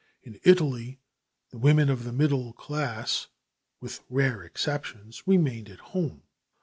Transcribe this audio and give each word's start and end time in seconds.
In 0.23 0.39
Italy 0.43 0.99
the 1.51 1.59
women 1.59 1.87
of 1.87 2.05
the 2.05 2.11
middle 2.11 2.53
class, 2.53 3.27
with 3.79 3.99
rare 4.09 4.41
exceptions, 4.41 5.21
remained 5.27 5.69
at 5.69 5.77
home. 5.93 6.23